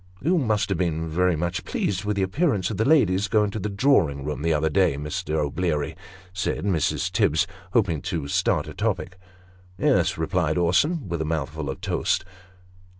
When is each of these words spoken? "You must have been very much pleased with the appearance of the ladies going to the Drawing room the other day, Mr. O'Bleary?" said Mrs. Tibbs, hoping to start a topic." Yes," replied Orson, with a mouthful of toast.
"You 0.23 0.39
must 0.39 0.69
have 0.69 0.79
been 0.79 1.07
very 1.07 1.35
much 1.35 1.63
pleased 1.63 2.05
with 2.05 2.15
the 2.15 2.23
appearance 2.23 2.71
of 2.71 2.77
the 2.77 2.85
ladies 2.85 3.27
going 3.27 3.51
to 3.51 3.59
the 3.59 3.69
Drawing 3.69 4.23
room 4.23 4.41
the 4.41 4.51
other 4.51 4.67
day, 4.67 4.97
Mr. 4.97 5.35
O'Bleary?" 5.35 5.95
said 6.43 6.65
Mrs. 6.65 7.11
Tibbs, 7.11 7.45
hoping 7.73 8.01
to 8.01 8.27
start 8.27 8.67
a 8.67 8.73
topic." 8.73 9.15
Yes," 9.77 10.17
replied 10.17 10.57
Orson, 10.57 11.07
with 11.07 11.21
a 11.21 11.23
mouthful 11.25 11.69
of 11.69 11.81
toast. 11.81 12.25